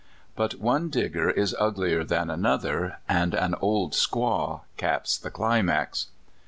[0.35, 6.07] But one Digger is uglier than another, and an old squaw caps the climax.